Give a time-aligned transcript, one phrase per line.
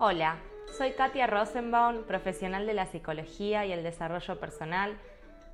[0.00, 0.36] Hola,
[0.76, 4.96] soy Katia Rosenbaum, profesional de la psicología y el desarrollo personal,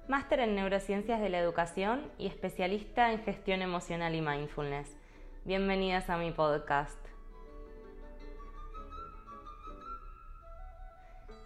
[0.06, 4.98] máster en neurociencias de la educación y especialista en gestión emocional y mindfulness.
[5.46, 6.98] Bienvenidas a mi podcast.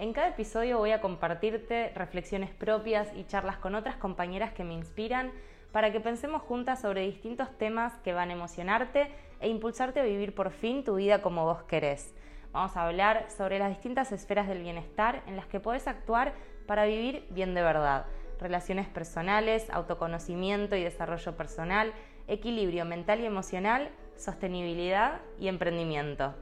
[0.00, 4.74] En cada episodio voy a compartirte reflexiones propias y charlas con otras compañeras que me
[4.74, 5.30] inspiran
[5.70, 9.08] para que pensemos juntas sobre distintos temas que van a emocionarte
[9.38, 12.12] e impulsarte a vivir por fin tu vida como vos querés.
[12.52, 16.34] Vamos a hablar sobre las distintas esferas del bienestar en las que podés actuar
[16.66, 18.06] para vivir bien de verdad.
[18.40, 21.92] Relaciones personales, autoconocimiento y desarrollo personal,
[22.26, 26.34] equilibrio mental y emocional, sostenibilidad y emprendimiento.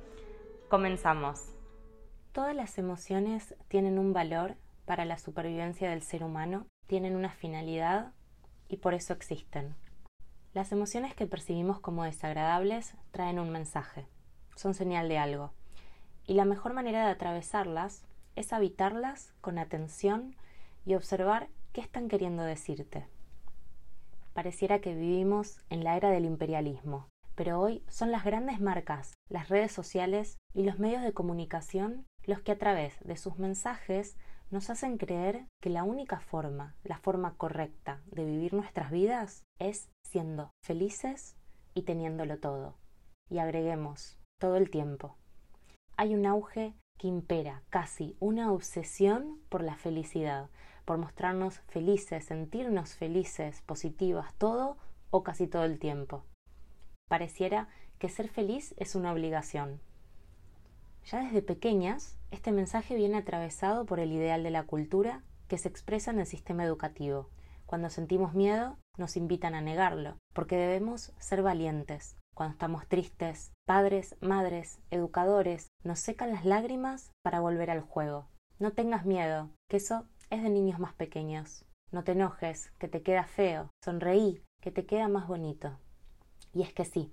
[0.69, 1.53] Comenzamos.
[2.33, 8.13] Todas las emociones tienen un valor para la supervivencia del ser humano, tienen una finalidad
[8.69, 9.75] y por eso existen.
[10.55, 14.07] Las emociones que percibimos como desagradables traen un mensaje,
[14.55, 15.56] son señal de algo
[16.27, 20.37] y la mejor manera de atravesarlas es habitarlas con atención
[20.85, 23.07] y observar qué están queriendo decirte.
[24.35, 29.49] Pareciera que vivimos en la era del imperialismo, pero hoy son las grandes marcas, las
[29.49, 34.17] redes sociales y los medios de comunicación los que a través de sus mensajes
[34.51, 39.91] nos hacen creer que la única forma, la forma correcta de vivir nuestras vidas es
[40.03, 41.37] siendo felices
[41.75, 42.77] y teniéndolo todo.
[43.29, 45.17] Y agreguemos, todo el tiempo
[45.97, 50.51] hay un auge que impera, casi una obsesión por la felicidad,
[50.85, 54.77] por mostrarnos felices, sentirnos felices, positivas, todo
[55.11, 56.25] o casi todo el tiempo.
[57.09, 59.81] Pareciera que ser feliz es una obligación.
[61.07, 65.69] Ya desde pequeñas, este mensaje viene atravesado por el ideal de la cultura que se
[65.69, 67.31] expresa en el sistema educativo.
[67.65, 74.15] Cuando sentimos miedo, nos invitan a negarlo, porque debemos ser valientes, cuando estamos tristes, padres,
[74.21, 78.29] madres, educadores, nos secan las lágrimas para volver al juego.
[78.59, 81.65] No tengas miedo, que eso es de niños más pequeños.
[81.93, 83.71] No te enojes, que te queda feo.
[83.83, 85.79] Sonreí, que te queda más bonito.
[86.53, 87.11] Y es que sí,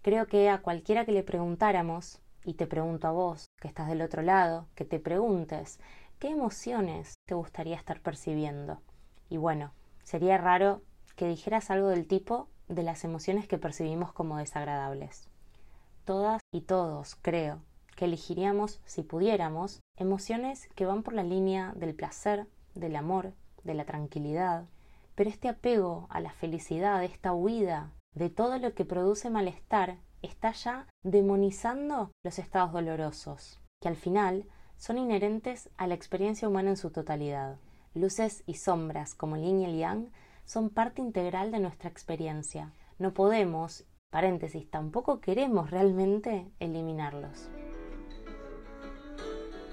[0.00, 4.00] creo que a cualquiera que le preguntáramos, y te pregunto a vos, que estás del
[4.00, 5.80] otro lado, que te preguntes,
[6.18, 8.80] ¿qué emociones te gustaría estar percibiendo?
[9.28, 10.80] Y bueno, sería raro
[11.14, 15.28] que dijeras algo del tipo de las emociones que percibimos como desagradables.
[16.04, 17.60] Todas y todos, creo,
[17.96, 23.32] que elegiríamos, si pudiéramos, emociones que van por la línea del placer, del amor,
[23.64, 24.66] de la tranquilidad,
[25.14, 30.52] pero este apego a la felicidad, esta huida de todo lo que produce malestar, está
[30.52, 34.46] ya demonizando los estados dolorosos, que al final
[34.76, 37.56] son inherentes a la experiencia humana en su totalidad.
[37.94, 40.10] Luces y sombras como yin y yang
[40.46, 42.72] son parte integral de nuestra experiencia.
[42.98, 47.50] No podemos, paréntesis, tampoco queremos realmente eliminarlos.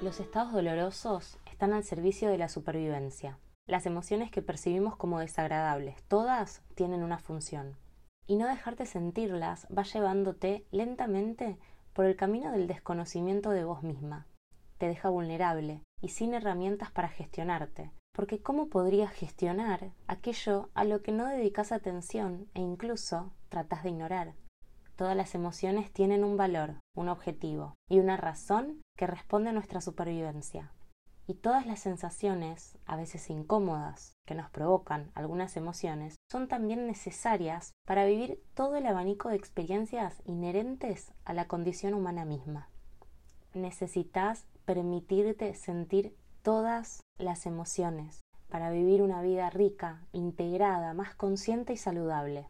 [0.01, 3.37] Los estados dolorosos están al servicio de la supervivencia.
[3.67, 7.77] Las emociones que percibimos como desagradables, todas tienen una función.
[8.25, 11.57] Y no dejarte sentirlas va llevándote lentamente
[11.93, 14.25] por el camino del desconocimiento de vos misma.
[14.79, 21.01] Te deja vulnerable y sin herramientas para gestionarte, porque ¿cómo podrías gestionar aquello a lo
[21.01, 24.33] que no dedicas atención e incluso tratas de ignorar?
[24.95, 29.81] Todas las emociones tienen un valor, un objetivo y una razón que responde a nuestra
[29.81, 30.71] supervivencia.
[31.25, 37.71] Y todas las sensaciones, a veces incómodas, que nos provocan algunas emociones, son también necesarias
[37.87, 42.69] para vivir todo el abanico de experiencias inherentes a la condición humana misma.
[43.53, 51.77] Necesitas permitirte sentir todas las emociones para vivir una vida rica, integrada, más consciente y
[51.77, 52.47] saludable.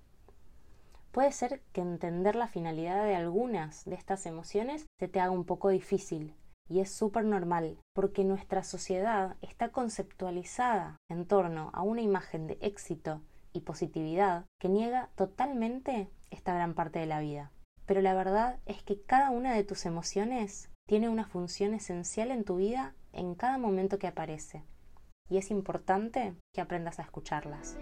[1.12, 5.46] Puede ser que entender la finalidad de algunas de estas emociones se te haga un
[5.46, 6.36] poco difícil,
[6.68, 12.58] y es súper normal, porque nuestra sociedad está conceptualizada en torno a una imagen de
[12.62, 13.22] éxito
[13.54, 17.52] y positividad que niega totalmente esta gran parte de la vida.
[17.86, 22.44] Pero la verdad es que cada una de tus emociones tiene una función esencial en
[22.44, 24.64] tu vida en cada momento que aparece
[25.30, 27.78] y es importante que aprendas a escucharlas.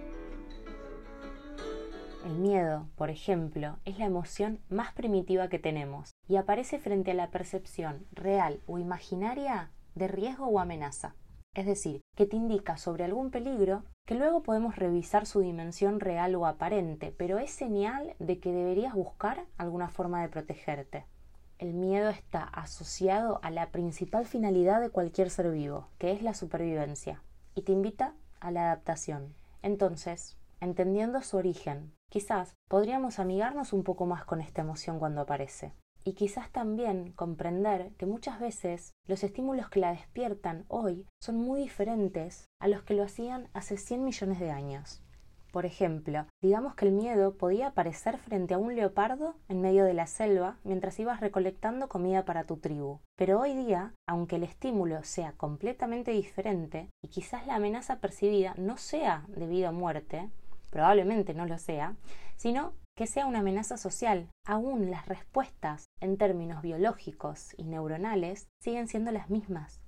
[2.26, 7.16] El miedo, por ejemplo, es la emoción más primitiva que tenemos y aparece frente a
[7.16, 11.16] la percepción real o imaginaria de riesgo o amenaza.
[11.56, 16.36] Es decir, que te indica sobre algún peligro que luego podemos revisar su dimensión real
[16.36, 21.06] o aparente, pero es señal de que deberías buscar alguna forma de protegerte
[21.62, 26.34] el miedo está asociado a la principal finalidad de cualquier ser vivo, que es la
[26.34, 27.22] supervivencia,
[27.54, 29.36] y te invita a la adaptación.
[29.62, 35.74] Entonces, entendiendo su origen, quizás podríamos amigarnos un poco más con esta emoción cuando aparece.
[36.04, 41.62] y quizás también comprender que muchas veces los estímulos que la despiertan hoy son muy
[41.62, 45.04] diferentes a los que lo hacían hace 100 millones de años.
[45.52, 49.94] Por ejemplo, digamos que el miedo podía aparecer frente a un leopardo en medio de
[49.94, 53.00] la selva mientras ibas recolectando comida para tu tribu.
[53.18, 58.78] Pero hoy día, aunque el estímulo sea completamente diferente y quizás la amenaza percibida no
[58.78, 60.30] sea de vida o muerte,
[60.70, 61.96] probablemente no lo sea,
[62.38, 64.30] sino que sea una amenaza social.
[64.48, 69.82] Aún las respuestas en términos biológicos y neuronales siguen siendo las mismas.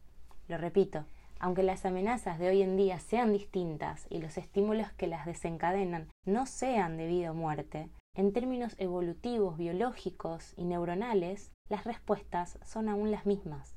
[0.50, 1.06] Lo repito,
[1.44, 6.08] aunque las amenazas de hoy en día sean distintas y los estímulos que las desencadenan
[6.26, 12.88] no sean de vida o muerte, en términos evolutivos, biológicos y neuronales, las respuestas son
[12.88, 13.76] aún las mismas.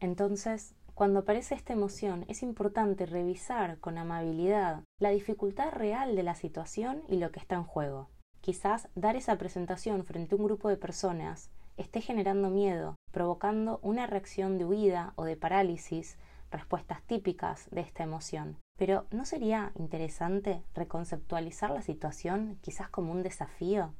[0.00, 6.34] Entonces, cuando aparece esta emoción, es importante revisar con amabilidad la dificultad real de la
[6.34, 8.08] situación y lo que está en juego.
[8.40, 14.06] Quizás dar esa presentación frente a un grupo de personas esté generando miedo, provocando una
[14.06, 16.16] reacción de huida o de parálisis
[16.50, 18.58] respuestas típicas de esta emoción.
[18.78, 23.92] Pero ¿no sería interesante reconceptualizar la situación quizás como un desafío?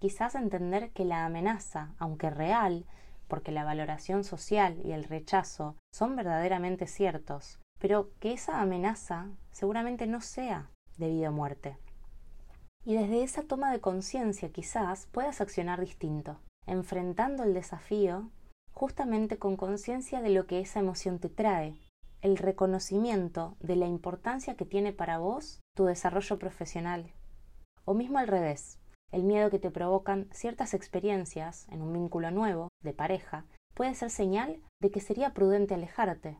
[0.00, 2.86] Quizás entender que la amenaza, aunque real,
[3.28, 10.06] porque la valoración social y el rechazo son verdaderamente ciertos, pero que esa amenaza seguramente
[10.06, 11.78] no sea debido a muerte.
[12.84, 18.30] Y desde esa toma de conciencia quizás puedas accionar distinto, enfrentando el desafío
[18.72, 21.78] justamente con conciencia de lo que esa emoción te trae,
[22.22, 27.12] el reconocimiento de la importancia que tiene para vos tu desarrollo profesional.
[27.84, 28.78] O mismo al revés,
[29.10, 33.44] el miedo que te provocan ciertas experiencias en un vínculo nuevo, de pareja,
[33.74, 36.38] puede ser señal de que sería prudente alejarte.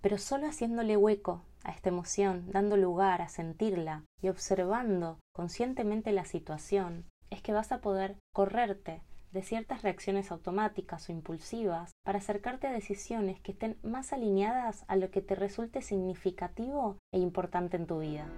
[0.00, 6.24] Pero solo haciéndole hueco a esta emoción, dando lugar a sentirla y observando conscientemente la
[6.24, 12.66] situación, es que vas a poder correrte de ciertas reacciones automáticas o impulsivas para acercarte
[12.66, 17.86] a decisiones que estén más alineadas a lo que te resulte significativo e importante en
[17.86, 18.28] tu vida.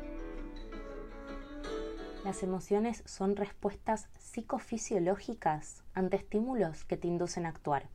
[2.24, 7.88] Las emociones son respuestas psicofisiológicas ante estímulos que te inducen a actuar.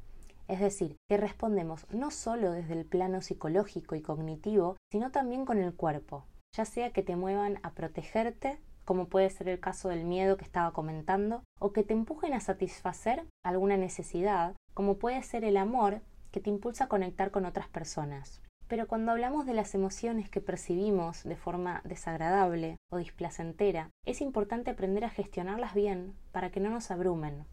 [0.48, 5.60] Es decir, que respondemos no solo desde el plano psicológico y cognitivo, sino también con
[5.60, 10.06] el cuerpo, ya sea que te muevan a protegerte como puede ser el caso del
[10.06, 15.44] miedo que estaba comentando, o que te empujen a satisfacer alguna necesidad, como puede ser
[15.44, 16.02] el amor
[16.32, 18.42] que te impulsa a conectar con otras personas.
[18.68, 24.72] Pero cuando hablamos de las emociones que percibimos de forma desagradable o displacentera, es importante
[24.72, 27.46] aprender a gestionarlas bien para que no nos abrumen.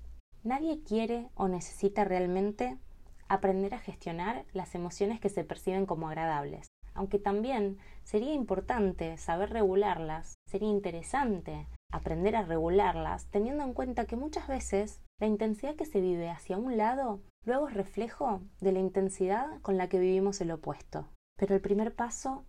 [0.43, 2.77] Nadie quiere o necesita realmente
[3.29, 9.51] aprender a gestionar las emociones que se perciben como agradables aunque también sería importante saber
[9.51, 15.87] regularlas, sería interesante aprender a regularlas, teniendo en cuenta que muchas veces la intensidad que
[15.87, 20.41] se vive hacia un lado luego es reflejo de la intensidad con la que vivimos
[20.41, 21.09] el opuesto.
[21.37, 22.45] Pero el primer paso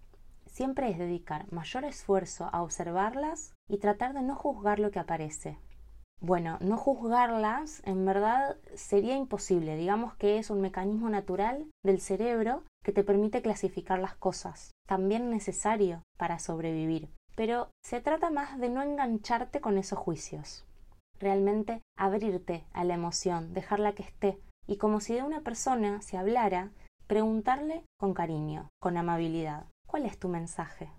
[0.47, 5.59] siempre es dedicar mayor esfuerzo a observarlas y tratar de no juzgar lo que aparece.
[6.21, 12.63] Bueno, no juzgarlas en verdad sería imposible, digamos que es un mecanismo natural del cerebro
[12.83, 17.09] que te permite clasificar las cosas, también necesario para sobrevivir.
[17.35, 20.65] Pero se trata más de no engancharte con esos juicios.
[21.19, 26.17] Realmente abrirte a la emoción, dejarla que esté, y como si de una persona se
[26.17, 26.71] hablara,
[27.07, 30.89] preguntarle con cariño, con amabilidad, ¿cuál es tu mensaje?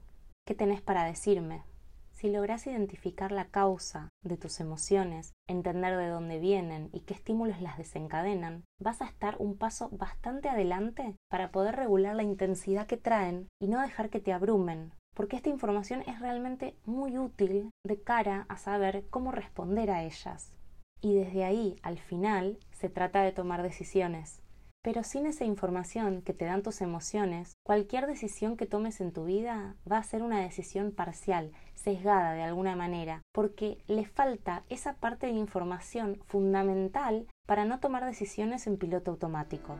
[0.46, 1.64] ¿Qué tenés para decirme?
[2.12, 7.60] Si logras identificar la causa de tus emociones, entender de dónde vienen y qué estímulos
[7.60, 12.96] las desencadenan, vas a estar un paso bastante adelante para poder regular la intensidad que
[12.96, 18.00] traen y no dejar que te abrumen, porque esta información es realmente muy útil de
[18.02, 20.52] cara a saber cómo responder a ellas.
[21.00, 24.42] Y desde ahí, al final, se trata de tomar decisiones,
[24.82, 29.24] pero sin esa información que te dan tus emociones, cualquier decisión que tomes en tu
[29.24, 34.96] vida va a ser una decisión parcial, sesgada de alguna manera, porque le falta esa
[34.96, 39.76] parte de información fundamental para no tomar decisiones en piloto automático.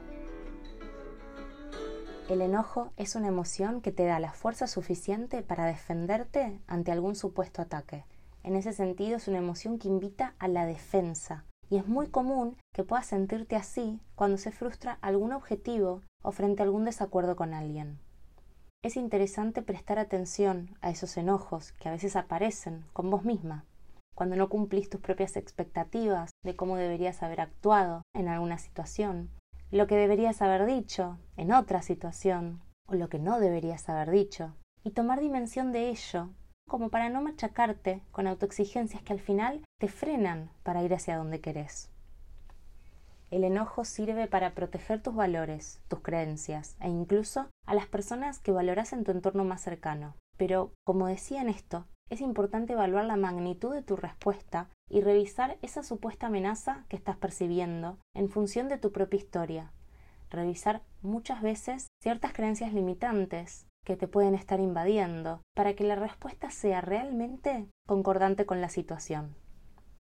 [2.28, 7.14] El enojo es una emoción que te da la fuerza suficiente para defenderte ante algún
[7.14, 8.04] supuesto ataque.
[8.42, 12.56] En ese sentido es una emoción que invita a la defensa, y es muy común
[12.73, 17.54] que puedas sentirte así cuando se frustra algún objetivo o frente a algún desacuerdo con
[17.54, 18.00] alguien.
[18.83, 23.64] Es interesante prestar atención a esos enojos que a veces aparecen con vos misma,
[24.16, 29.30] cuando no cumplís tus propias expectativas de cómo deberías haber actuado en alguna situación,
[29.70, 34.54] lo que deberías haber dicho en otra situación o lo que no deberías haber dicho,
[34.85, 36.30] y tomar dimensión de ello
[36.68, 41.40] como para no machacarte con autoexigencias que al final te frenan para ir hacia donde
[41.40, 41.90] querés.
[43.30, 48.52] El enojo sirve para proteger tus valores, tus creencias e incluso a las personas que
[48.52, 50.14] valoras en tu entorno más cercano.
[50.37, 55.59] Pero, como decía en esto, es importante evaluar la magnitud de tu respuesta y revisar
[55.62, 59.73] esa supuesta amenaza que estás percibiendo en función de tu propia historia.
[60.31, 66.50] Revisar muchas veces ciertas creencias limitantes que te pueden estar invadiendo para que la respuesta
[66.50, 69.37] sea realmente concordante con la situación.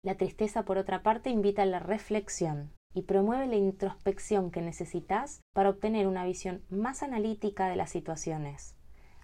[0.04, 5.42] La tristeza, por otra parte, invita a la reflexión y promueve la introspección que necesitas
[5.54, 8.76] para obtener una visión más analítica de las situaciones.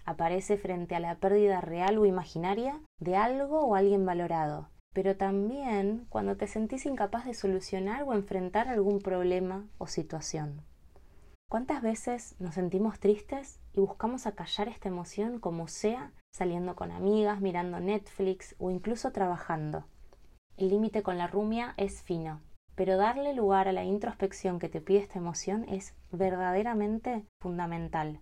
[0.04, 6.06] Aparece frente a la pérdida real o imaginaria de algo o alguien valorado, pero también
[6.08, 10.62] cuando te sentís incapaz de solucionar o enfrentar algún problema o situación.
[11.50, 17.42] ¿Cuántas veces nos sentimos tristes y buscamos acallar esta emoción como sea, saliendo con amigas,
[17.42, 19.84] mirando Netflix o incluso trabajando?
[20.56, 22.40] El límite con la rumia es fino,
[22.74, 28.20] pero darle lugar a la introspección que te pide esta emoción es verdaderamente fundamental.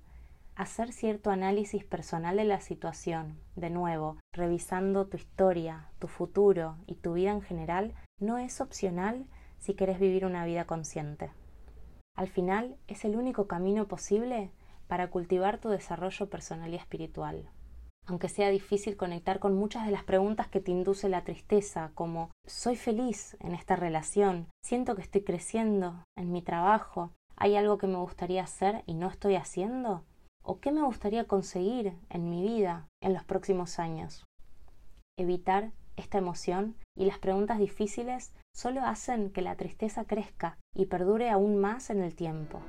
[0.56, 6.94] Hacer cierto análisis personal de la situación, de nuevo, revisando tu historia, tu futuro y
[6.94, 9.26] tu vida en general, no es opcional
[9.58, 11.32] si quieres vivir una vida consciente.
[12.16, 14.52] Al final, es el único camino posible
[14.86, 17.50] para cultivar tu desarrollo personal y espiritual.
[18.06, 22.30] Aunque sea difícil conectar con muchas de las preguntas que te induce la tristeza, como
[22.46, 27.88] soy feliz en esta relación, siento que estoy creciendo en mi trabajo, hay algo que
[27.88, 30.04] me gustaría hacer y no estoy haciendo,
[30.44, 34.24] o qué me gustaría conseguir en mi vida en los próximos años.
[35.18, 41.30] Evitar esta emoción y las preguntas difíciles solo hacen que la tristeza crezca y perdure
[41.30, 42.60] aún más en el tiempo.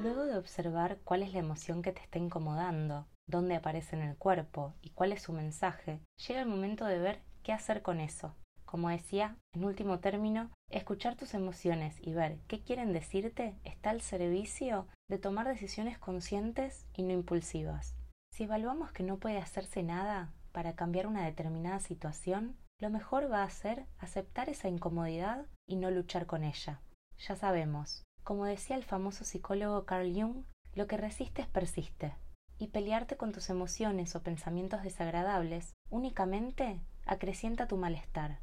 [0.00, 4.16] Luego de observar cuál es la emoción que te está incomodando, dónde aparece en el
[4.16, 8.34] cuerpo y cuál es su mensaje, llega el momento de ver qué hacer con eso.
[8.66, 14.02] Como decía, en último término, escuchar tus emociones y ver qué quieren decirte está al
[14.02, 17.96] servicio de tomar decisiones conscientes y no impulsivas.
[18.32, 23.44] Si evaluamos que no puede hacerse nada para cambiar una determinada situación, lo mejor va
[23.44, 26.82] a ser aceptar esa incomodidad y no luchar con ella.
[27.18, 30.44] Ya sabemos, como decía el famoso psicólogo Carl Jung,
[30.74, 32.12] lo que resistes persiste,
[32.58, 38.40] y pelearte con tus emociones o pensamientos desagradables únicamente acrecienta tu malestar.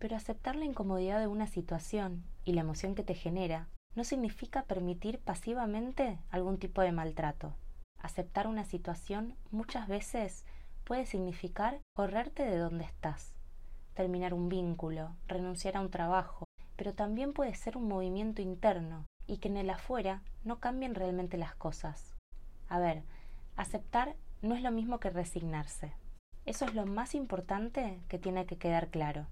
[0.00, 4.62] Pero aceptar la incomodidad de una situación y la emoción que te genera no significa
[4.64, 7.54] permitir pasivamente algún tipo de maltrato.
[7.98, 10.46] Aceptar una situación muchas veces
[10.84, 13.34] puede significar correrte de donde estás,
[13.92, 19.36] terminar un vínculo, renunciar a un trabajo, pero también puede ser un movimiento interno y
[19.36, 22.16] que en el afuera no cambien realmente las cosas.
[22.68, 23.02] A ver,
[23.56, 25.92] aceptar no es lo mismo que resignarse.
[26.46, 29.26] Eso es lo más importante que tiene que quedar claro.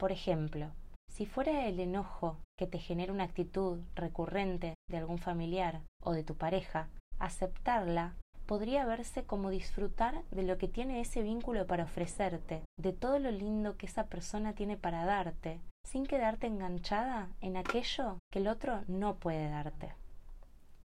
[0.00, 0.70] Por ejemplo,
[1.12, 6.24] si fuera el enojo que te genera una actitud recurrente de algún familiar o de
[6.24, 6.88] tu pareja,
[7.18, 8.14] aceptarla
[8.46, 13.30] podría verse como disfrutar de lo que tiene ese vínculo para ofrecerte, de todo lo
[13.30, 18.80] lindo que esa persona tiene para darte, sin quedarte enganchada en aquello que el otro
[18.88, 19.92] no puede darte.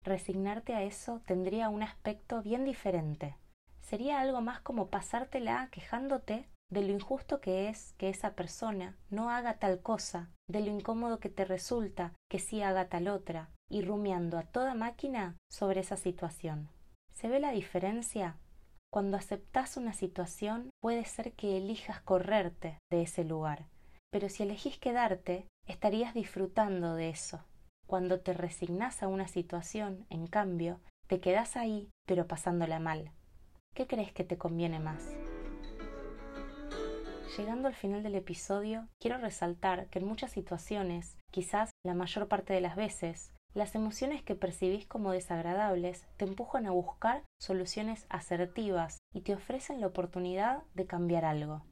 [0.04, 3.38] Resignarte a eso tendría un aspecto bien diferente.
[3.80, 9.30] Sería algo más como pasártela quejándote de lo injusto que es que esa persona no
[9.30, 13.82] haga tal cosa, de lo incómodo que te resulta que sí haga tal otra, y
[13.82, 16.70] rumiando a toda máquina sobre esa situación.
[17.14, 18.38] ¿Se ve la diferencia?
[18.92, 23.66] Cuando aceptas una situación puede ser que elijas correrte de ese lugar,
[24.12, 27.44] pero si elegís quedarte, estarías disfrutando de eso.
[27.86, 33.12] Cuando te resignas a una situación, en cambio, te quedas ahí, pero pasándola mal.
[33.74, 35.16] ¿Qué crees que te conviene más?
[37.36, 42.54] Llegando al final del episodio, quiero resaltar que en muchas situaciones, quizás la mayor parte
[42.54, 49.00] de las veces, las emociones que percibís como desagradables te empujan a buscar soluciones asertivas
[49.14, 51.66] y te ofrecen la oportunidad de cambiar algo.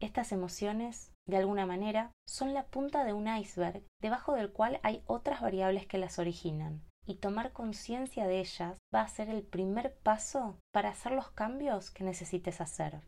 [0.00, 5.02] Estas emociones de alguna manera, son la punta de un iceberg debajo del cual hay
[5.06, 6.82] otras variables que las originan.
[7.06, 11.90] Y tomar conciencia de ellas va a ser el primer paso para hacer los cambios
[11.90, 13.02] que necesites hacer.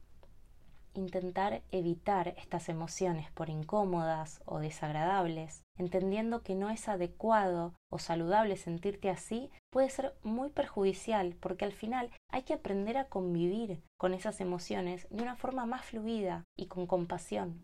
[0.95, 8.57] Intentar evitar estas emociones por incómodas o desagradables, entendiendo que no es adecuado o saludable
[8.57, 14.15] sentirte así, puede ser muy perjudicial porque al final hay que aprender a convivir con
[14.15, 17.63] esas emociones de una forma más fluida y con compasión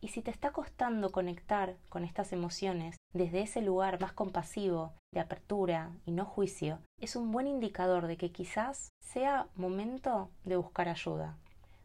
[0.00, 5.20] Y si te está costando conectar con estas emociones desde ese lugar más compasivo, de
[5.20, 10.88] apertura y no juicio, es un buen indicador de que quizás sea momento de buscar
[10.88, 11.38] ayuda.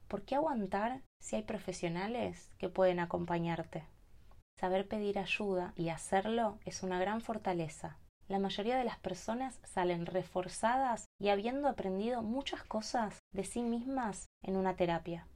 [0.09, 3.85] ¿Por qué aguantar si hay profesionales que pueden acompañarte?
[4.59, 7.99] Saber pedir ayuda y hacerlo es una gran fortaleza.
[8.27, 14.25] La mayoría de las personas salen reforzadas y habiendo aprendido muchas cosas de sí mismas
[14.41, 15.27] en una terapia.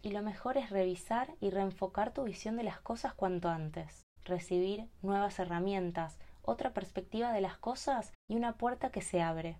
[0.00, 4.88] Y lo mejor es revisar y reenfocar tu visión de las cosas cuanto antes, recibir
[5.02, 9.58] nuevas herramientas, otra perspectiva de las cosas y una puerta que se abre.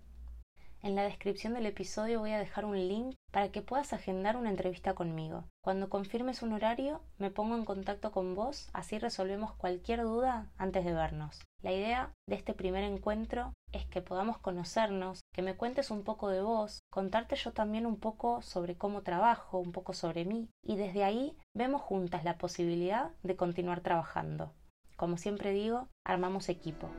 [0.83, 4.49] En la descripción del episodio voy a dejar un link para que puedas agendar una
[4.49, 5.43] entrevista conmigo.
[5.63, 10.83] Cuando confirmes un horario, me pongo en contacto con vos, así resolvemos cualquier duda antes
[10.83, 11.39] de vernos.
[11.61, 16.29] La idea de este primer encuentro es que podamos conocernos, que me cuentes un poco
[16.29, 20.77] de vos, contarte yo también un poco sobre cómo trabajo, un poco sobre mí, y
[20.77, 24.51] desde ahí vemos juntas la posibilidad de continuar trabajando.
[24.97, 26.89] Como siempre digo, armamos equipo.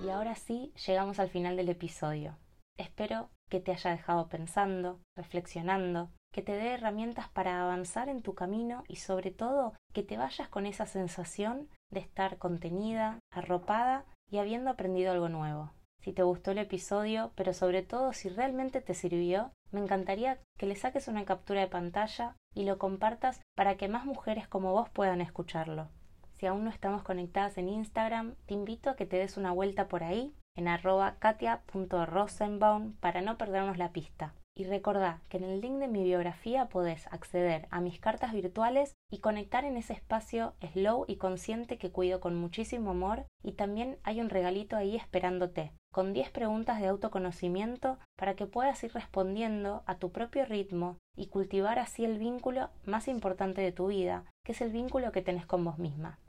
[0.00, 2.36] Y ahora sí, llegamos al final del episodio.
[2.76, 8.34] Espero que te haya dejado pensando, reflexionando, que te dé herramientas para avanzar en tu
[8.34, 14.38] camino y sobre todo que te vayas con esa sensación de estar contenida, arropada y
[14.38, 15.72] habiendo aprendido algo nuevo.
[16.00, 20.66] Si te gustó el episodio, pero sobre todo si realmente te sirvió, me encantaría que
[20.66, 24.90] le saques una captura de pantalla y lo compartas para que más mujeres como vos
[24.90, 25.88] puedan escucharlo.
[26.38, 29.88] Si aún no estamos conectadas en Instagram, te invito a que te des una vuelta
[29.88, 34.34] por ahí en arroba katia.rosenbaum para no perdernos la pista.
[34.56, 38.94] Y recordá que en el link de mi biografía podés acceder a mis cartas virtuales
[39.10, 43.98] y conectar en ese espacio slow y consciente que cuido con muchísimo amor y también
[44.04, 49.82] hay un regalito ahí esperándote, con 10 preguntas de autoconocimiento para que puedas ir respondiendo
[49.86, 54.52] a tu propio ritmo y cultivar así el vínculo más importante de tu vida, que
[54.52, 56.20] es el vínculo que tenés con vos misma.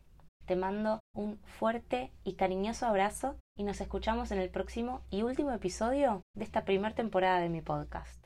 [0.45, 5.51] Te mando un fuerte y cariñoso abrazo y nos escuchamos en el próximo y último
[5.51, 8.24] episodio de esta primera temporada de mi podcast.